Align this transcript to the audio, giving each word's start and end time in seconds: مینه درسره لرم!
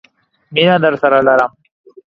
مینه 0.53 0.77
درسره 0.83 1.19
لرم! 1.27 1.51